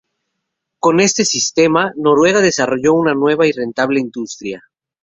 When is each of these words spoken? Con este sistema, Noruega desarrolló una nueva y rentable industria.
Con 0.79 0.99
este 0.99 1.23
sistema, 1.25 1.93
Noruega 1.95 2.41
desarrolló 2.41 2.93
una 2.95 3.13
nueva 3.13 3.45
y 3.45 3.51
rentable 3.51 3.99
industria. 3.99 4.63